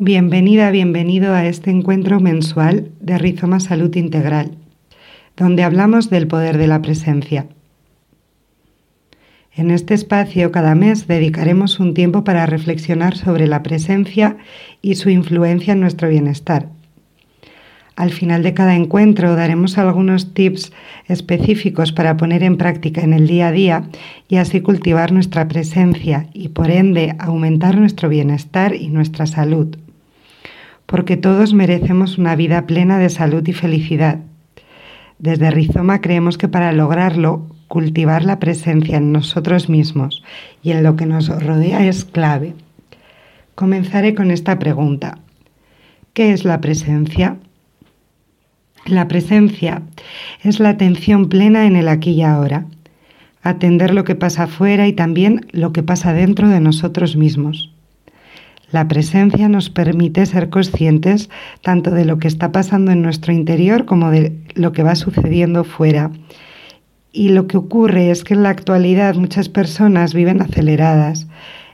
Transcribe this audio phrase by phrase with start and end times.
[0.00, 4.52] Bienvenida, bienvenido a este encuentro mensual de Rizoma Salud Integral,
[5.36, 7.48] donde hablamos del poder de la presencia.
[9.52, 14.36] En este espacio cada mes dedicaremos un tiempo para reflexionar sobre la presencia
[14.82, 16.68] y su influencia en nuestro bienestar.
[17.96, 20.70] Al final de cada encuentro daremos algunos tips
[21.08, 23.88] específicos para poner en práctica en el día a día
[24.28, 29.76] y así cultivar nuestra presencia y por ende aumentar nuestro bienestar y nuestra salud
[30.88, 34.20] porque todos merecemos una vida plena de salud y felicidad.
[35.18, 40.24] Desde Rizoma creemos que para lograrlo, cultivar la presencia en nosotros mismos
[40.62, 42.54] y en lo que nos rodea es clave.
[43.54, 45.18] Comenzaré con esta pregunta.
[46.14, 47.36] ¿Qué es la presencia?
[48.86, 49.82] La presencia
[50.42, 52.64] es la atención plena en el aquí y ahora,
[53.42, 57.74] atender lo que pasa afuera y también lo que pasa dentro de nosotros mismos.
[58.70, 61.30] La presencia nos permite ser conscientes
[61.62, 65.64] tanto de lo que está pasando en nuestro interior como de lo que va sucediendo
[65.64, 66.10] fuera.
[67.10, 71.26] Y lo que ocurre es que en la actualidad muchas personas viven aceleradas.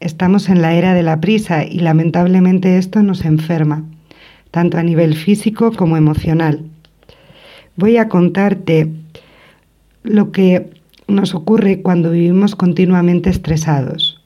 [0.00, 3.84] Estamos en la era de la prisa y lamentablemente esto nos enferma,
[4.50, 6.64] tanto a nivel físico como emocional.
[7.76, 8.90] Voy a contarte
[10.04, 10.70] lo que
[11.06, 14.17] nos ocurre cuando vivimos continuamente estresados.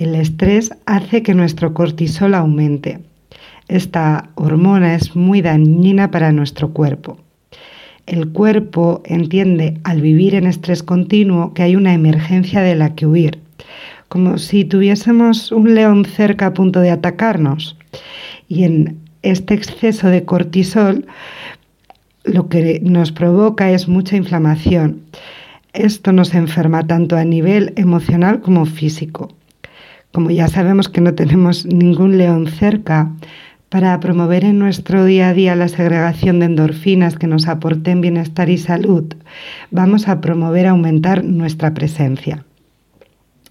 [0.00, 3.00] El estrés hace que nuestro cortisol aumente.
[3.68, 7.18] Esta hormona es muy dañina para nuestro cuerpo.
[8.06, 13.06] El cuerpo entiende al vivir en estrés continuo que hay una emergencia de la que
[13.06, 13.40] huir,
[14.08, 17.76] como si tuviésemos un león cerca a punto de atacarnos.
[18.48, 21.04] Y en este exceso de cortisol
[22.24, 25.02] lo que nos provoca es mucha inflamación.
[25.74, 29.28] Esto nos enferma tanto a nivel emocional como físico.
[30.12, 33.10] Como ya sabemos que no tenemos ningún león cerca,
[33.70, 38.50] para promover en nuestro día a día la segregación de endorfinas que nos aporten bienestar
[38.50, 39.14] y salud,
[39.70, 42.44] vamos a promover aumentar nuestra presencia.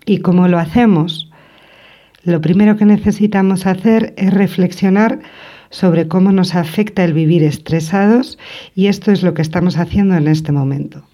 [0.05, 1.31] ¿Y cómo lo hacemos?
[2.23, 5.19] Lo primero que necesitamos hacer es reflexionar
[5.69, 8.37] sobre cómo nos afecta el vivir estresados
[8.75, 11.05] y esto es lo que estamos haciendo en este momento.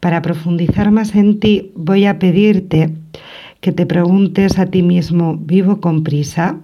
[0.00, 2.90] Para profundizar más en ti, voy a pedirte
[3.62, 6.56] que te preguntes a ti mismo, ¿vivo con prisa?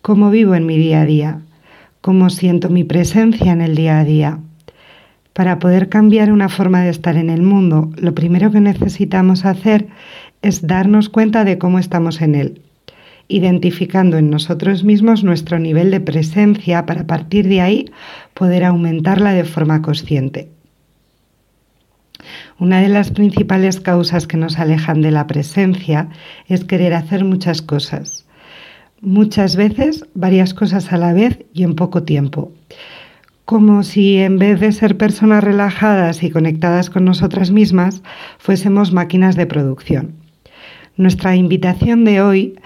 [0.00, 1.42] ¿Cómo vivo en mi día a día?
[2.00, 4.38] ¿Cómo siento mi presencia en el día a día?
[5.34, 9.86] Para poder cambiar una forma de estar en el mundo, lo primero que necesitamos hacer
[10.40, 12.62] es darnos cuenta de cómo estamos en él,
[13.28, 17.90] identificando en nosotros mismos nuestro nivel de presencia para a partir de ahí
[18.32, 20.48] poder aumentarla de forma consciente.
[22.60, 26.08] Una de las principales causas que nos alejan de la presencia
[26.48, 28.26] es querer hacer muchas cosas.
[29.00, 32.50] Muchas veces varias cosas a la vez y en poco tiempo.
[33.44, 38.02] Como si en vez de ser personas relajadas y conectadas con nosotras mismas,
[38.38, 40.14] fuésemos máquinas de producción.
[40.96, 42.58] Nuestra invitación de hoy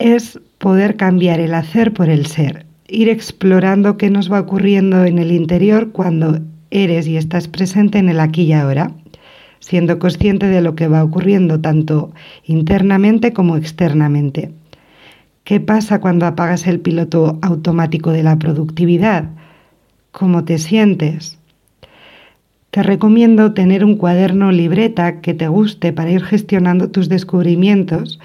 [0.00, 5.20] es poder cambiar el hacer por el ser, ir explorando qué nos va ocurriendo en
[5.20, 6.40] el interior cuando
[6.70, 8.92] eres y estás presente en el aquí y ahora,
[9.58, 12.12] siendo consciente de lo que va ocurriendo tanto
[12.44, 14.52] internamente como externamente.
[15.44, 19.30] ¿Qué pasa cuando apagas el piloto automático de la productividad?
[20.12, 21.38] ¿Cómo te sientes?
[22.70, 28.20] Te recomiendo tener un cuaderno libreta que te guste para ir gestionando tus descubrimientos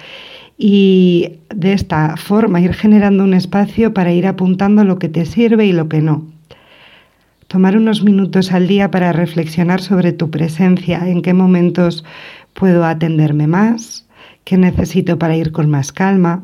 [0.56, 5.66] y de esta forma ir generando un espacio para ir apuntando lo que te sirve
[5.66, 6.35] y lo que no.
[7.48, 12.04] Tomar unos minutos al día para reflexionar sobre tu presencia, en qué momentos
[12.54, 14.08] puedo atenderme más,
[14.42, 16.42] qué necesito para ir con más calma.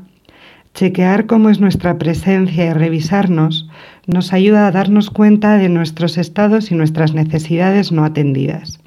[0.74, 3.68] Chequear cómo es nuestra presencia y revisarnos
[4.06, 8.80] nos ayuda a darnos cuenta de nuestros estados y nuestras necesidades no atendidas.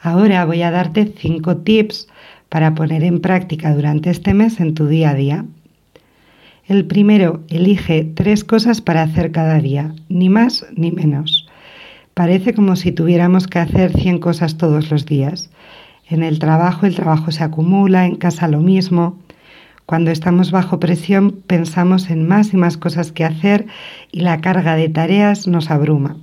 [0.00, 2.06] Ahora voy a darte cinco tips
[2.48, 5.44] para poner en práctica durante este mes en tu día a día.
[6.68, 11.48] El primero, elige tres cosas para hacer cada día, ni más ni menos.
[12.12, 15.48] Parece como si tuviéramos que hacer 100 cosas todos los días.
[16.10, 19.18] En el trabajo el trabajo se acumula, en casa lo mismo.
[19.86, 23.64] Cuando estamos bajo presión pensamos en más y más cosas que hacer
[24.12, 26.18] y la carga de tareas nos abruma.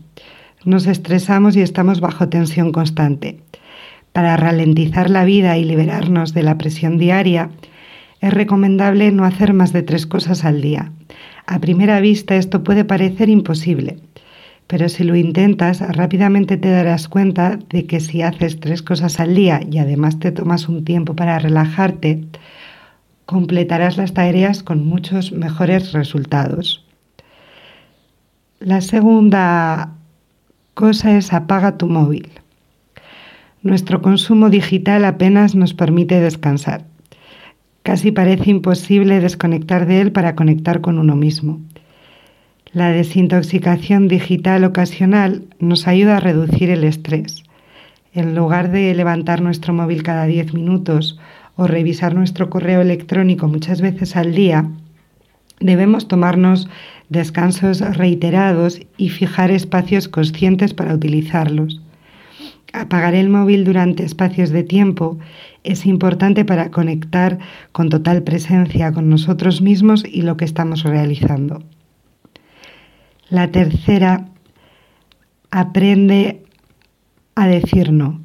[0.63, 3.41] Nos estresamos y estamos bajo tensión constante.
[4.13, 7.49] Para ralentizar la vida y liberarnos de la presión diaria,
[8.25, 10.91] es recomendable no hacer más de tres cosas al día.
[11.45, 13.99] A primera vista esto puede parecer imposible,
[14.65, 19.35] pero si lo intentas rápidamente te darás cuenta de que si haces tres cosas al
[19.35, 22.25] día y además te tomas un tiempo para relajarte,
[23.27, 26.83] completarás las tareas con muchos mejores resultados.
[28.59, 29.91] La segunda
[30.73, 32.29] cosa es apaga tu móvil.
[33.61, 36.85] Nuestro consumo digital apenas nos permite descansar.
[37.85, 41.61] Casi parece imposible desconectar de él para conectar con uno mismo.
[42.71, 47.43] La desintoxicación digital ocasional nos ayuda a reducir el estrés.
[48.11, 51.19] En lugar de levantar nuestro móvil cada 10 minutos
[51.55, 54.67] o revisar nuestro correo electrónico muchas veces al día,
[55.59, 56.67] debemos tomarnos
[57.09, 61.84] descansos reiterados y fijar espacios conscientes para utilizarlos.
[62.73, 65.17] Apagar el móvil durante espacios de tiempo
[65.63, 67.39] es importante para conectar
[67.71, 71.63] con total presencia con nosotros mismos y lo que estamos realizando.
[73.29, 74.27] La tercera,
[75.51, 76.43] aprende
[77.35, 78.21] a decir no.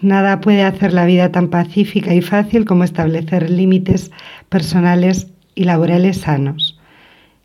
[0.00, 4.10] Nada puede hacer la vida tan pacífica y fácil como establecer límites
[4.48, 6.69] personales y laborales sanos.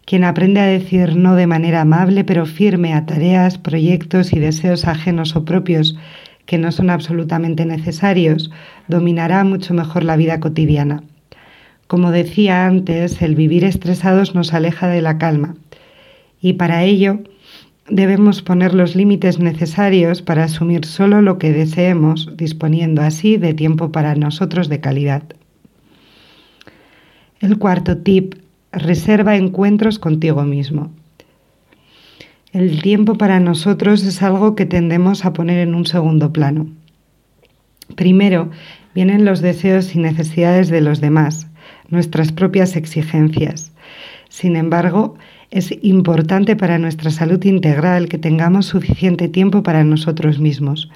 [0.06, 4.86] Quien aprende a decir no de manera amable pero firme a tareas, proyectos y deseos
[4.86, 5.98] ajenos o propios
[6.46, 8.52] que no son absolutamente necesarios,
[8.88, 11.04] dominará mucho mejor la vida cotidiana.
[11.88, 15.56] Como decía antes, el vivir estresados nos aleja de la calma
[16.40, 17.20] y para ello
[17.90, 23.92] debemos poner los límites necesarios para asumir solo lo que deseemos, disponiendo así de tiempo
[23.92, 25.24] para nosotros de calidad.
[27.40, 28.36] El cuarto tip
[28.76, 30.92] reserva encuentros contigo mismo.
[32.52, 36.68] El tiempo para nosotros es algo que tendemos a poner en un segundo plano.
[37.96, 38.50] Primero
[38.94, 41.48] vienen los deseos y necesidades de los demás,
[41.90, 43.74] nuestras propias exigencias.
[44.30, 45.18] Sin embargo,
[45.52, 50.90] es importante para nuestra salud integral que tengamos suficiente tiempo para nosotros mismos.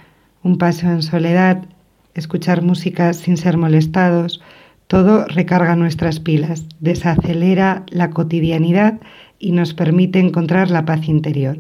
[0.44, 1.66] Un paso en soledad,
[2.14, 4.42] escuchar música sin ser molestados,
[4.90, 9.00] todo recarga nuestras pilas, desacelera la cotidianidad
[9.38, 11.60] y nos permite encontrar la paz interior.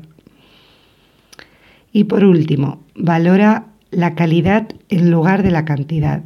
[1.93, 6.23] Y por último, valora la calidad en lugar de la cantidad.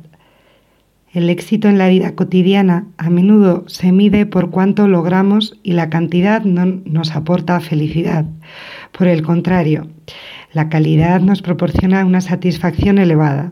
[1.11, 5.89] El éxito en la vida cotidiana a menudo se mide por cuánto logramos y la
[5.89, 8.23] cantidad no nos aporta felicidad.
[8.97, 9.89] Por el contrario,
[10.53, 13.51] la calidad nos proporciona una satisfacción elevada.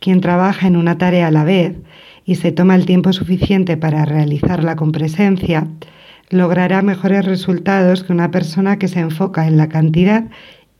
[0.00, 1.76] Quien trabaja en una tarea a la vez
[2.24, 5.66] y se toma el tiempo suficiente para realizarla con presencia,
[6.30, 10.24] logrará mejores resultados que una persona que se enfoca en la cantidad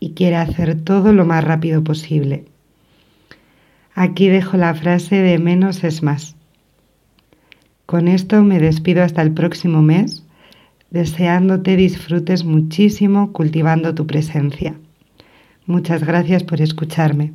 [0.00, 2.44] y quiere hacer todo lo más rápido posible.
[3.94, 6.34] Aquí dejo la frase de menos es más.
[7.86, 10.24] Con esto me despido hasta el próximo mes,
[10.90, 14.74] deseándote disfrutes muchísimo cultivando tu presencia.
[15.66, 17.32] Muchas gracias por escucharme.